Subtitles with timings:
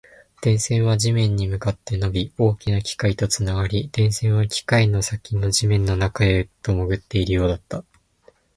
[0.41, 7.83] 電線は地面に向かって伸び、大きな機械とつながり、電線は機械の先の地面の中へと潜っているようだった